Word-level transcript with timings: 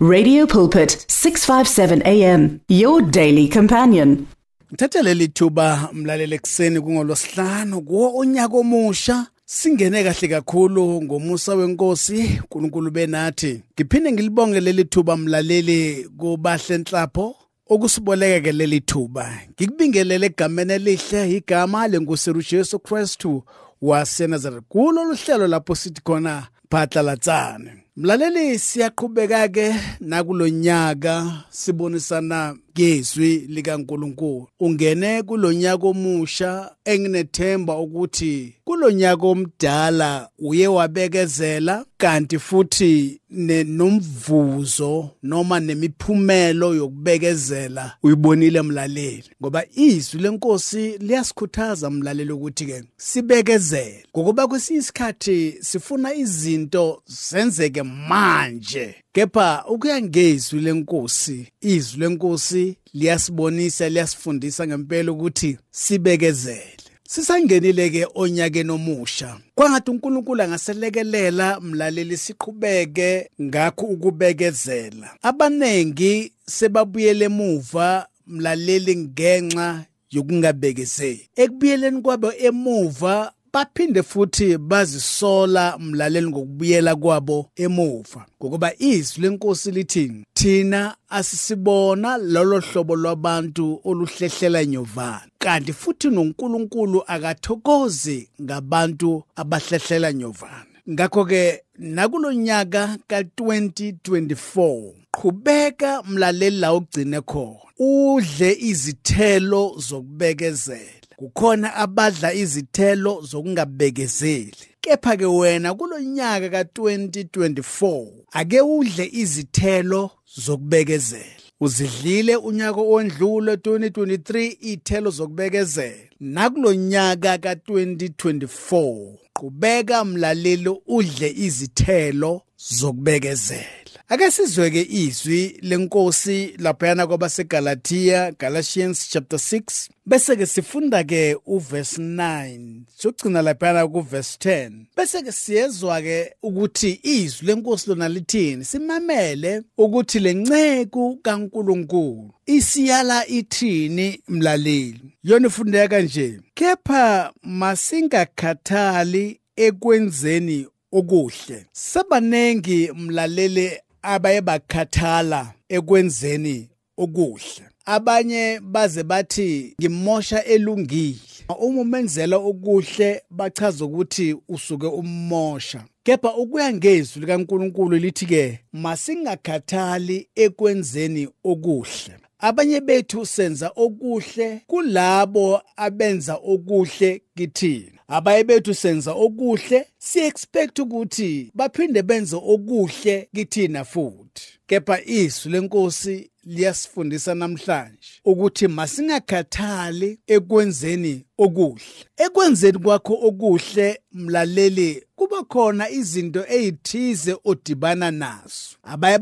Radio 0.00 0.46
Pulpit 0.46 1.06
657 1.08 2.02
AM 2.06 2.60
your 2.68 3.02
daily 3.02 3.48
companion. 3.48 4.26
Ngithatha 4.72 5.02
leli 5.02 5.28
thuba 5.28 5.88
mlalele 5.92 6.36
ekseni 6.36 6.80
kungolosihlanu 6.80 7.82
kuwo 7.82 8.18
onyaka 8.18 8.56
omusha. 8.56 9.26
Singene 9.44 10.04
kahle 10.04 10.28
kakhulu 10.28 11.02
ngomusa 11.02 11.54
wenkosi 11.54 12.40
uNkulunkulu 12.40 12.90
benathi. 12.90 13.62
Ngiphinde 13.74 14.12
ngilibonge 14.12 14.60
leli 14.60 14.84
thuba 14.84 15.16
mlaleli 15.16 16.08
kubahle 16.18 16.74
enhlapho 16.74 17.36
okusiboleke 17.68 18.52
leli 18.52 18.80
thuba 18.80 19.32
ngikubingelele 19.50 20.26
egameni 20.26 20.72
elihle 20.72 21.36
igama 21.36 21.88
lenkosi 21.88 22.32
Jesu 22.50 22.78
Kristu 22.78 23.42
waseNazaretha 23.82 24.64
kulo 24.68 25.04
luhlelo 25.04 25.46
lapho 25.46 25.74
sithi 25.74 26.00
khona 26.00 26.46
phatlalatsane 26.70 27.87
mlaleli 27.98 28.58
siyaqhubeka 28.58 29.48
ke 29.54 29.66
nakulonyaka 30.00 31.14
sibonisana 31.50 32.54
ngezwi 32.78 33.36
likaNkuluNkulu 33.48 34.48
ungene 34.60 35.22
kulonyaka 35.22 35.86
omusha 35.86 36.70
enginethemba 36.84 37.78
ukuthi 37.78 38.54
kulonyaka 38.64 39.26
omdala 39.26 40.28
uye 40.38 40.66
wabekezela 40.68 41.84
kanti 41.96 42.38
futhi 42.38 43.20
nomvuzo 43.30 45.10
noma 45.22 45.60
nemiphumelo 45.60 46.74
yokubekezela 46.74 47.94
uyibonile 48.02 48.62
mlaleli. 48.62 49.24
Ngoba 49.42 49.64
izwi 49.74 50.20
lenkosi 50.20 50.98
liyasikhuthaza 50.98 51.90
mlaleli 51.90 52.32
ukuthi 52.32 52.66
ke 52.66 52.84
sibekezele. 52.96 54.04
Ngokuba 54.16 54.46
kwesinye 54.46 54.78
isikhathi 54.78 55.56
sifuna 55.60 56.14
izinto 56.14 57.02
zenzeke 57.06 57.82
manje. 57.82 58.94
Kepha 59.12 59.64
ukuya 59.68 60.02
ngezwi 60.02 60.60
lenkosi 60.60 61.48
izwi 61.60 62.00
lenkosi 62.00 62.67
liyasibonisa 62.94 63.88
liyasifundisa 63.88 64.66
ngempela 64.66 65.12
ukuthi 65.12 65.58
sibekezele. 65.70 66.76
Sisangenile 67.08 67.90
ke 67.90 68.06
onyakeni 68.14 68.70
omusha. 68.70 69.38
Kwangathi 69.54 69.90
uNkulunkulu 69.90 70.42
angaselekelela 70.42 71.60
mlaleli 71.60 72.16
siqhubeke 72.16 73.30
ngakho 73.42 73.86
ukubekezela. 73.86 75.16
Abanengi 75.22 76.32
sebabuyele 76.46 77.24
emuva 77.24 78.06
mlaleli 78.26 78.96
ngenxa 78.96 79.84
yokungabekezeli. 80.10 81.28
Ekubuyeleni 81.36 82.00
kwabo 82.00 82.32
emuva 82.32 83.32
baphinde 83.58 84.02
futhi 84.02 84.58
bazisola 84.58 85.78
mlaleli 85.78 86.26
ngokubuyela 86.26 86.96
kwabo 86.96 87.46
emuva 87.56 88.26
ngokuba 88.40 88.72
izwi 88.78 89.22
lenkosi 89.22 89.70
lithi 89.70 90.12
thina 90.34 90.96
asisibona 91.08 92.16
lolo 92.16 92.60
hlobo 92.60 92.96
lwabantu 92.96 93.80
oluhlehlela 93.84 94.64
nyovana 94.64 95.28
kanti 95.38 95.72
futhi 95.72 96.10
noNkulunkulu 96.10 97.02
akathokozi 97.06 98.28
ngabantu 98.42 99.22
abahlehlela 99.36 100.12
nyovana 100.12 100.66
ngakho 100.90 101.24
ke 101.24 101.62
nakulonyaka 101.78 102.98
ka2024 103.10 104.92
qhubeka 105.10 106.02
mlaleli 106.02 106.58
la 106.58 106.74
ugcine 106.74 107.20
khona 107.20 107.68
udle 107.78 108.56
izithelo 108.60 109.74
zokubekezela. 109.78 110.97
Kukhona 111.18 111.74
abadla 111.74 112.34
izithelo 112.34 113.22
zokungabekezeli 113.30 114.52
kepha 114.80 115.16
ke 115.16 115.26
wena 115.26 115.74
kulonyaka 115.74 116.48
ka2024 116.48 118.06
ake 118.32 118.60
udle 118.60 119.10
izithelo 119.12 120.10
zokubekezela 120.44 121.42
uzidlile 121.60 122.36
unyaka 122.36 122.80
ondlule 122.80 123.54
2023 123.54 124.56
ithelo 124.60 125.10
zokubekezela 125.10 126.08
nakulonyaka 126.20 127.36
ka2024 127.36 129.14
qhubeka 129.32 130.04
mlaleli 130.04 130.70
udle 130.86 131.28
izithelo 131.36 132.42
zokubekezela 132.58 133.77
ake 134.10 134.30
sizweke 134.30 134.86
izwi 134.90 135.58
lenkosi 135.62 136.54
laphayana 136.58 137.06
kwabaseGalatia 137.06 138.32
Galatians 138.38 139.08
chapter 139.10 139.38
6 139.38 139.88
bese 140.06 140.36
ke 140.36 140.46
sifunda 140.46 141.04
ke 141.04 141.36
uverse 141.46 142.02
9 142.02 142.80
sogcina 142.96 143.42
laphayana 143.42 143.88
kuverse 143.88 144.38
10 144.40 144.70
bese 144.96 145.22
ke 145.22 145.32
siyezwa 145.32 146.02
ke 146.02 146.34
ukuthi 146.42 147.00
izwi 147.02 147.46
lenkosi 147.46 147.90
lona 147.90 148.08
lithini 148.08 148.64
simamele 148.64 149.62
ukuthi 149.78 150.18
lenceku 150.18 151.16
kaNkuluNkulu 151.22 152.30
isiyala 152.46 153.26
ithini 153.26 154.20
mlaleli? 154.28 155.00
Yona 155.24 155.46
ifundeka 155.46 156.00
nje 156.00 156.40
kepha 156.54 157.32
masingakhathali 157.42 159.40
ekwenzeni 159.56 160.66
okuhle. 160.92 161.66
Sabanengi 161.72 162.92
mlaleli 162.92 163.70
abaye 164.02 164.40
bakhathala 164.40 165.54
ekwenzeni 165.68 166.68
okuhle 166.96 167.64
abanye 167.88 168.60
baze 168.60 169.02
bathi 169.02 169.74
ngimosha 169.80 170.44
elungile. 170.44 171.18
Uma 171.60 171.80
umenzela 171.80 172.36
okuhle 172.36 173.22
bachaza 173.30 173.84
ukuthi 173.84 174.36
usuke 174.48 174.86
ummosha. 174.86 175.84
Kepha 176.02 176.34
ukuya 176.36 176.72
ngezwi 176.72 177.20
likaNkuluNkulu 177.20 177.96
lithi 177.96 178.26
ke 178.26 178.60
masingakhathali 178.72 180.28
ekwenzeni 180.34 181.28
okuhle. 181.44 182.14
Abanye 182.38 182.80
bethu 182.80 183.26
senza 183.26 183.72
okuhle 183.76 184.60
kulabo 184.66 185.62
abenza 185.76 186.34
okuhle 186.34 187.22
kithina. 187.36 187.97
Abaye 188.08 188.44
bethu 188.44 188.74
senza 188.74 189.12
okuhle 189.12 189.86
si-expect 189.98 190.78
ukuthi 190.78 191.50
baphinde 191.54 192.02
benze 192.02 192.36
okuhle 192.36 193.28
kithina 193.34 193.84
futhi. 193.84 194.42
Kepha 194.66 195.04
izwi 195.04 195.52
lenkosi 195.52 196.30
liyasifundisa 196.44 197.34
namhlanje 197.34 198.08
ukuthi 198.24 198.68
masingakhathali 198.68 200.18
ekwenzeni 200.26 201.24
okuhle. 201.38 202.04
Ekwenzeni 202.16 202.78
kwakho 202.78 203.14
okuhle 203.22 204.00
mlaleli 204.12 205.02
kuba 205.16 205.42
khona 205.42 205.90
izinto 205.90 206.44
ezithize 206.48 207.36
odibana 207.44 208.10
nazo. 208.10 208.76
Abaye 208.82 209.18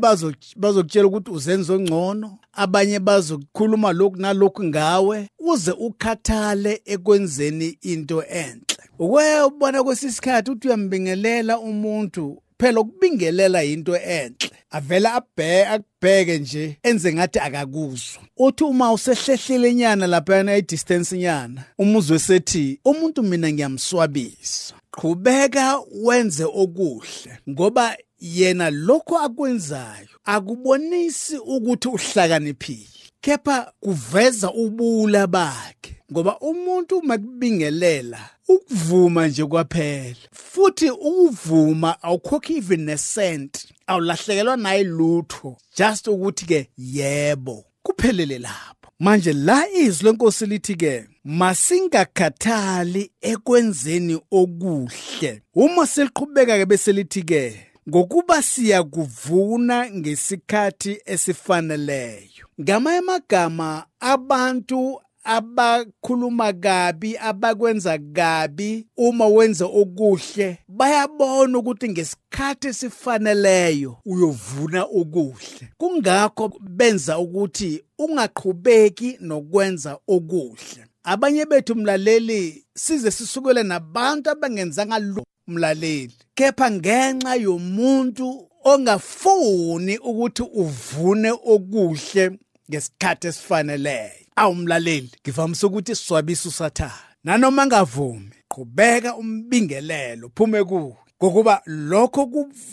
bazokutshela 0.55 1.07
ukuthi 1.07 1.31
uzenza 1.31 1.73
ongcono 1.73 2.39
abanye 2.53 2.99
bazokukhuluma 2.99 3.91
lokhu 3.91 4.17
nalokhu 4.17 4.63
ngawe 4.63 5.29
uze 5.39 5.71
ukhathale 5.71 6.81
ekwenzeni 6.85 7.77
into 7.81 8.23
enhle 8.23 8.66
ukweye 8.99 9.41
ubona 9.41 9.83
kwesisikhathi 9.83 10.51
uthi 10.51 10.67
uyambingelela 10.67 11.59
umuntu 11.59 12.41
phela 12.59 12.81
ukubingelela 12.81 13.63
into 13.63 13.95
enhle. 13.95 14.51
Avela 14.71 15.13
abheke 15.13 15.65
akubheke 15.65 16.39
nje 16.39 16.77
enze 16.83 17.13
ngathi 17.13 17.39
akakuzwa. 17.39 18.21
Uthi 18.37 18.63
uma 18.63 18.93
usehlehlele 18.93 19.73
nyana 19.73 20.07
lapha 20.07 20.55
e 20.57 20.61
distance 20.61 21.17
nyana 21.17 21.63
umuzwe 21.77 22.19
sethi 22.19 22.79
umuntu 22.85 23.23
mina 23.23 23.51
ngiyamswabisa. 23.51 24.73
Qhubeka 24.91 25.79
wenze 26.03 26.43
okuhle 26.43 27.39
ngoba 27.49 27.97
yena 28.19 28.69
lokho 28.69 29.17
akwenzayo 29.17 30.07
akubonisi 30.25 31.37
ukuthi 31.37 31.87
uhlakaniphile. 31.87 32.87
Kepha 33.21 33.71
kuveza 33.79 34.51
ubula 34.53 35.27
bakhe 35.27 35.95
ngoba 36.11 36.39
umuntu 36.39 37.01
makubingelela 37.03 38.36
ukuvuma 38.47 39.27
nje 39.27 39.45
kwaphela 39.45 40.15
futhi 40.31 40.89
ukuvuma 40.89 42.03
awukhokhi 42.03 42.57
even 42.57 42.85
nesent 42.85 43.67
awulahlekelwa 43.87 44.57
naye 44.57 44.83
lutho 44.83 45.57
just 45.77 46.07
ukuthi 46.07 46.45
ke 46.45 46.69
yebo 46.77 47.65
kuphelele 47.83 48.39
lapho. 48.39 48.91
Manje 48.99 49.33
la 49.33 49.69
izwi 49.69 50.05
lenkosi 50.05 50.45
lithi 50.45 50.75
ke 50.75 51.05
masingakhathali 51.23 53.11
ekwenzeni 53.21 54.19
okuhle. 54.31 55.41
Uma 55.55 55.87
seliqhubeka 55.87 56.57
ke 56.57 56.65
bese 56.65 56.91
lithi 56.91 57.23
ke 57.23 57.67
ngokuba 57.89 58.41
siyakuvuna 58.41 59.91
ngesikhathi 59.91 61.01
esifaneleyo. 61.05 62.45
Ngamanye 62.61 62.97
amagama 62.97 63.85
abantu 63.99 65.01
abakhuluma 65.27 66.53
kabi 66.53 67.17
abakwenza 67.17 67.99
kabi 68.13 68.87
uma 68.97 69.27
wenza 69.27 69.65
okuhle 69.65 70.57
bayabona 70.67 71.57
ukuthi 71.57 71.89
ngesikhathi 71.89 72.67
esifaneleyo 72.67 73.97
uyovuna 74.05 74.83
okuhle. 74.83 75.65
Kungakho 75.77 76.51
benza 76.61 77.19
ukuthi 77.19 77.83
ungaqhubeki 77.99 79.17
nokwenza 79.21 79.97
okuhle. 80.07 80.85
Abanye 81.03 81.45
bethu 81.45 81.75
mlaleli 81.75 82.65
size 82.75 83.11
sisukele 83.11 83.63
nabantu 83.63 84.29
abangenzanga 84.29 84.99
lo 84.99 85.23
mlaleli. 85.47 86.15
Kepha 86.35 86.71
ngenxa 86.71 87.35
yomuntu 87.35 88.47
ongafuni 88.63 89.97
ukuthi 89.97 90.43
uvune 90.43 91.31
okuhle 91.31 92.31
ngesikhathi 92.69 93.27
esifaneleyo. 93.27 94.26
Awumlaleli 94.37 95.11
ngivamisa 95.21 95.67
ukuthi 95.67 95.95
siswabisa 95.95 96.49
usathana 96.49 97.07
nanoma 97.23 97.65
ngavumi 97.65 98.31
qhubeka 98.47 99.15
umbingelelo 99.15 100.31
phume 100.35 100.63
kuwe. 100.63 100.95
Ngokuba 101.23 101.61
lokho 101.65 102.25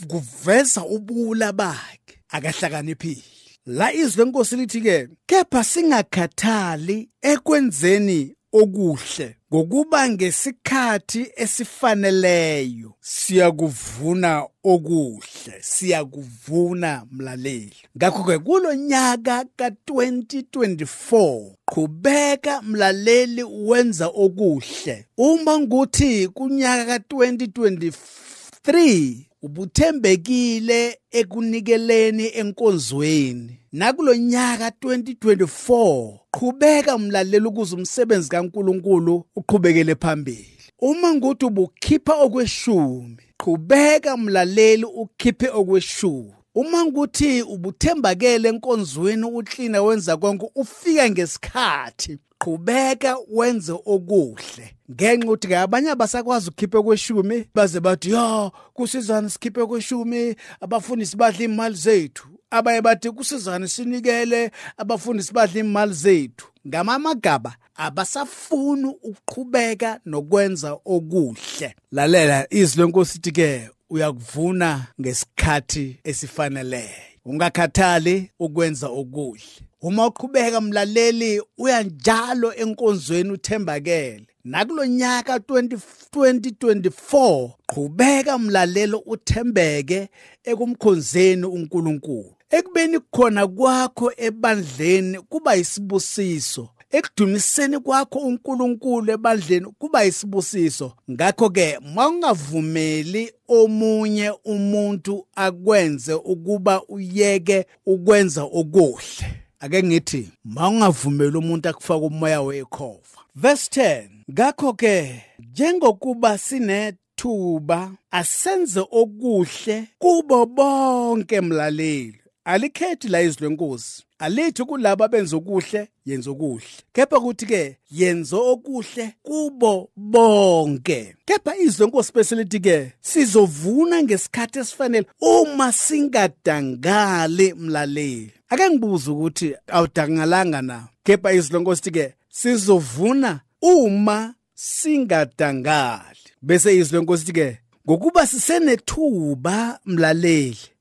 kuveza 0.09 0.85
ubula 0.85 1.53
bakhe 1.53 2.19
akahlakaniphile. 2.29 3.23
La 3.67 3.93
izwi 3.93 4.25
lenkosi 4.25 4.57
lithi 4.57 4.81
ke 4.81 5.09
kepha 5.27 5.65
singakhathali 5.65 7.09
ekwenzeni 7.23 8.35
okuhle 8.61 9.29
ngokuba 9.55 10.09
ngesikhathi 10.09 11.33
esifaneleyo 11.37 12.95
siyakuvuna 13.01 14.47
okuhle 14.65 15.55
siyakuvuna 15.61 17.07
mlaleli. 17.13 17.77
Ngakho 17.97 18.25
ke 18.25 18.39
kulonyaka 18.39 19.45
ka2024 19.59 21.51
qhubeka 21.67 22.63
mlaleli 22.63 23.43
wenza 23.43 24.07
okuhle. 24.07 25.07
Uma 25.19 25.59
nguthi 25.59 26.29
kunyaka 26.29 26.99
ka2023 26.99 29.17
ubuthembekile 29.45 30.99
ekunikeleni 31.11 32.27
enkonzweni. 32.35 33.59
Nakulonyaka 33.73 34.69
2024 34.69 36.19
qhubeka 36.31 36.99
mlalela 36.99 37.49
ukuze 37.49 37.77
umsebenzi 37.77 38.29
kaNkuluNkulu 38.29 39.25
uqhubekele 39.37 39.95
phambili. 39.95 40.59
Uma 40.79 41.15
nguthi 41.15 41.45
ubukhipha 41.45 42.15
okweshumi 42.15 43.17
qhubeka 43.37 44.17
mlaleli 44.17 44.85
ukhiphe 44.85 45.49
okweshumi. 45.49 46.33
Uma 46.55 46.85
nguthi 46.85 47.43
ubuthembakele 47.43 48.49
enkonzweni 48.49 49.25
uklina 49.25 49.83
wenza 49.83 50.17
konke 50.17 50.51
ufika 50.55 51.11
ngesikhathi 51.11 52.19
qhubeka 52.39 53.17
wenze 53.29 53.73
okuhle. 53.73 54.77
Ngenxa 54.91 55.27
ukuthi 55.27 55.49
ke 55.49 55.59
abanye 55.59 55.91
abasakwazi 55.91 56.49
ukukhipha 56.49 56.83
kweshumi 56.83 57.47
baze 57.55 57.81
bathi 57.81 58.11
yo 58.11 58.53
kusizana 58.75 59.31
sikhiphe 59.31 59.67
kweshumi 59.67 60.37
abafundisi 60.61 61.17
badla 61.17 61.45
imali 61.45 61.75
zethu. 61.75 62.29
Abaye 62.51 62.83
bathi 62.83 63.11
kusizana 63.11 63.69
sinikele 63.69 64.51
abafundisi 64.77 65.33
badla 65.33 65.61
imali 65.61 65.93
zethu. 65.93 66.47
Ngamamagaba 66.69 67.57
abasafuni 67.75 68.95
ukuqhubeka 69.03 70.01
nokwenza 70.07 70.79
okuhle. 70.85 71.75
Lalela 71.93 72.47
izwi 72.51 72.83
lenkosi 72.83 73.19
ithi 73.19 73.33
ke 73.33 73.71
uyakuvuna 73.95 74.87
ngesikhathi 75.01 75.97
esifaneleyo 76.05 76.89
ungakhathali 77.25 78.31
ukwenza 78.41 78.89
okuhle. 78.89 79.43
Uma 79.81 80.07
uqhubeka 80.07 80.61
mlaleli 80.61 81.43
uyanjalo 81.59 82.55
enkonzweni 82.55 83.31
uthembakele. 83.31 84.27
Nakulonyaka 84.45 85.37
2024 85.37 87.51
qhubeka 87.67 88.39
mlalelo 88.39 88.99
uthembeke 88.99 90.09
ekumkhonzeni 90.45 91.47
uNkulunkulu. 91.47 92.35
Ekubeni 92.51 93.01
khona 93.11 93.47
kwakho 93.47 94.13
ebandleni 94.17 95.21
kuba 95.21 95.57
isibusiso. 95.57 96.69
Ekudumiseni 96.97 97.79
kwakho 97.79 98.19
uNkulunkulu 98.19 99.13
ebandleni 99.13 99.67
kuba 99.79 100.05
isibusiso. 100.05 100.93
Ngakho 101.11 101.51
ke 101.51 101.79
mawungavumeli 101.95 103.33
omunye 103.49 104.31
umuntu 104.45 105.27
akwenze 105.37 106.15
ukuba 106.15 106.83
uyeke 106.89 107.67
ukwenza 107.87 108.43
okuhle 108.43 109.27
ake 109.61 109.83
ngithi 109.83 110.29
mawungavumeli 110.45 111.37
umuntu 111.37 111.69
akufaka 111.69 112.07
umoya 112.07 112.43
wekhova. 112.43 113.19
Verse 113.35 113.69
10 113.81 114.09
ngakho 114.33 114.73
ke 114.73 115.23
njengokuba 115.39 116.39
sinethuba 116.39 117.91
asenze 118.11 118.81
okuhle 118.91 119.89
kubo 119.99 120.47
bonke 120.47 121.41
mlaleli. 121.41 122.24
Alikhethi 122.45 123.09
la 123.09 123.23
izwi 123.23 123.49
lenkosi 123.49 124.05
alithi 124.19 124.65
kulabo 124.65 125.05
abenza 125.05 125.37
okuhle 125.37 125.89
yenza 126.07 126.31
okuhle. 126.31 126.67
Kepha 126.93 127.21
kuthi 127.21 127.47
ke 127.47 127.77
yenza 127.91 128.37
okuhle 128.37 129.15
kubo 129.23 129.91
bonke. 129.97 131.17
Kepha 131.27 131.57
izwi 131.57 131.85
lenkosi 131.85 132.13
bese 132.13 132.37
lithi 132.37 132.61
ke 132.61 132.93
sizovuna 133.01 134.03
ngesikhathi 134.03 134.59
esifanele 134.59 135.07
uma 135.21 135.73
singadangali 135.73 137.55
mlaleli. 137.55 138.33
Ake 138.49 138.71
ngibuze 138.71 139.11
ukuthi 139.11 139.55
awudangalanga 139.69 140.63
na? 140.63 140.89
Kepha 141.05 141.33
izwi 141.33 141.53
lenkosi 141.57 141.83
lithi 141.83 141.91
ke 141.91 142.15
sizovuna 142.29 143.41
uma 143.63 144.35
singadangali. 144.55 146.25
Bese 146.43 146.77
izwi 146.77 146.99
lenkosi 146.99 147.25
lithi 147.25 147.33
ke 147.33 147.59
ngokuba 147.87 148.27
sisenethuba 148.27 149.79
mlaleli. 149.85 150.74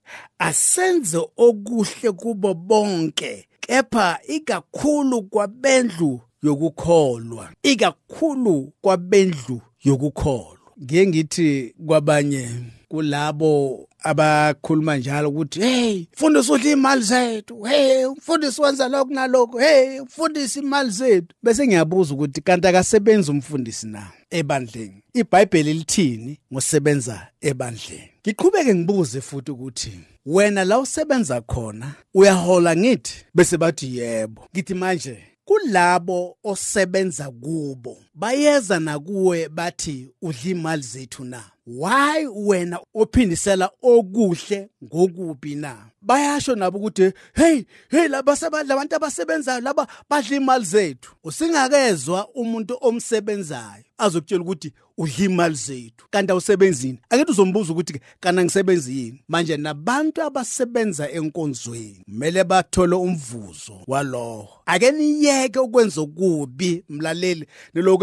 Asenze 0.43 1.17
okuhle 1.37 2.11
kubo 2.11 2.53
bonke 2.53 3.47
kepha 3.59 4.19
ikakhulu 4.27 5.21
kwabendlu 5.21 6.21
yokukholwa 6.43 7.49
ikakhulu 7.63 8.73
kwabendlu 8.81 9.61
yokukholwa. 9.83 10.57
Ngiye 10.83 11.07
ngithi 11.07 11.75
kwabanye 11.87 12.49
kulabo 12.87 13.87
abakhuluma 13.99 14.97
njalo 14.97 15.29
ukuthi 15.29 15.59
hey 15.59 16.05
mfundisi 16.13 16.51
udla 16.51 16.71
imali 16.71 17.03
zethu. 17.03 17.63
Hey 17.63 18.05
umfundisi 18.05 18.61
wenza 18.61 18.87
lokhu 18.87 19.13
nalokhu. 19.13 19.57
Hey 19.57 19.99
umfundisi 19.99 20.59
imali 20.59 20.89
zethu. 20.89 21.35
Bese 21.43 21.67
ngiyabuza 21.67 22.13
ukuthi 22.13 22.41
kanti 22.41 22.67
akasebenzi 22.67 23.31
umfundisi 23.31 23.87
na 23.87 24.07
ebandleni? 24.29 25.03
iBhayibheli 25.13 25.73
lithini 25.73 26.39
ngosebenza 26.53 27.27
ebandleni? 27.41 28.12
Ngiqhubeke 28.27 28.75
ngibuze 28.75 29.21
futhi 29.21 29.51
ukuthi 29.51 29.99
wena 30.25 30.63
la 30.63 30.79
usebenza 30.79 31.41
khona 31.41 31.93
uyahola 32.13 32.75
ngithi? 32.75 33.25
Bese 33.35 33.57
bathi 33.57 33.97
yebo. 33.97 34.47
Ngithi 34.55 34.73
manje 34.73 35.17
kulabo 35.45 36.37
osebenza 36.43 37.31
kubo. 37.31 37.97
Bayeza 38.13 38.79
nakuwe 38.79 39.49
bathi 39.49 40.09
udla 40.21 40.51
imali 40.51 40.83
zethu 40.83 41.23
na? 41.23 41.43
Why 41.65 42.27
wena 42.35 42.79
ophindisela 42.93 43.71
okuhle 43.81 44.69
ngokubi 44.83 45.55
na? 45.55 45.77
Bayasho 46.01 46.55
nabo 46.55 46.77
ukuthi 46.77 47.13
hey 47.33 47.63
hey 47.89 48.07
laba 48.07 48.37
labantu 48.67 48.95
abasebenzayo 48.95 49.61
laba 49.61 49.87
badla 50.09 50.37
imali 50.37 50.65
zethu. 50.65 51.15
Usingakezwa 51.23 52.27
umuntu 52.35 52.77
omsebenzayo 52.81 53.83
azokutshela 53.97 54.41
ukuthi 54.41 54.73
udla 54.97 55.25
imali 55.25 55.55
zethu. 55.55 56.07
Kanti 56.11 56.31
awusebenzini 56.31 56.99
angithi 57.09 57.31
uzombuza 57.31 57.71
ukuthi 57.71 57.99
kana 58.19 58.43
ngisebenzi 58.43 58.97
yini? 58.97 59.23
Manje 59.27 59.57
nabantu 59.57 60.21
abasebenza 60.21 61.11
enkonzweni 61.11 62.01
kumele 62.05 62.43
bathole 62.43 62.95
umvuzo 62.95 63.81
walowo 63.87 64.49
ake 64.65 64.91
niyeke 64.91 65.59
ukwenza 65.59 66.01
okubi 66.01 66.83
mlaleli 66.89 67.47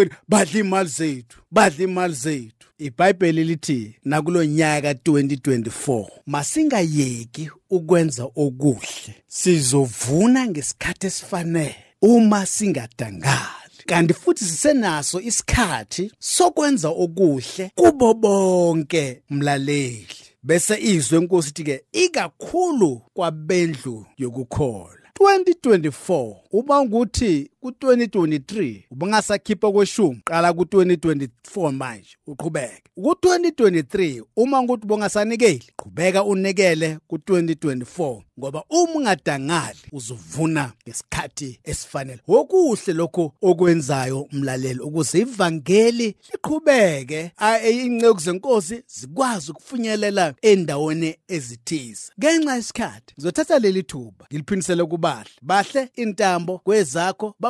nelokuthi 0.04 0.16
badla 0.28 0.60
imali 0.60 0.88
zethu 0.88 1.42
badla 1.50 1.84
imali 1.84 2.14
zethu. 2.14 2.66
iBhayibheli 2.78 3.44
lithi 3.44 3.94
nakulonyaka 4.04 4.92
2024 4.92 6.06
masingayeki 6.26 7.50
ukwenza 7.70 8.24
okuhle. 8.24 9.14
Sizovuna 9.28 10.46
ngesikhathi 10.46 11.06
esifanele 11.06 11.74
uma 12.02 12.46
singadangali 12.46 13.84
kanti 13.86 14.14
futhi 14.14 14.44
sisenaso 14.44 15.20
isikhathi 15.20 16.12
sokwenza 16.18 16.88
okuhle 16.88 17.70
kubo 17.74 18.14
bonke 18.14 19.22
mlaleli. 19.30 20.06
Bese 20.42 20.78
izwe 20.80 21.18
enkosi 21.18 21.48
ithi 21.48 21.64
ke 21.64 21.84
ikakhulu 21.92 23.02
kwabendlu 23.14 24.06
yokukholwa. 24.18 25.00
2024 25.20 26.36
uma 26.52 26.80
ukuthi 26.80 27.50
ku2023 27.62 28.82
ubungasakhipha 28.90 29.72
kweshumi 29.72 30.20
qala 30.24 30.50
ku2024 30.50 31.72
manje 31.72 32.16
uqhubeke. 32.26 32.82
Ku2023 32.98 34.22
uma 34.36 34.60
ukuthi 34.60 34.86
bongasanikeli 34.86 35.64
qhubeka 35.76 36.24
unikele 36.24 36.98
ku2024 37.10 38.22
ngoba 38.38 38.64
uma 38.70 38.92
ungadangali 38.94 39.78
uzuvuna 39.92 40.72
ngesikhathi 40.86 41.60
esifanele. 41.64 42.20
Okuhle 42.28 42.92
lokho 42.94 43.34
okwenzayo 43.42 44.20
umlaleli 44.32 44.80
ukuze 44.80 45.18
ivangeli 45.18 46.16
liqhubeke 46.32 47.32
inceku 47.70 48.20
zenkosi 48.20 48.82
zikwazi 48.86 49.50
ukufinyelela 49.50 50.34
endaweni 50.42 51.16
ezithize. 51.28 52.12
Ngenxa 52.18 52.56
yesikhathi 52.56 53.14
ngizothatha 53.14 53.58
leli 53.58 53.82
thuba 53.82 54.26
ngiliphinisele 54.30 54.84
kubahle. 54.84 55.30
Bahle 55.42 55.88
intambo 55.96 56.58
kwezakho 56.58 57.34
mlaleli 57.40 57.49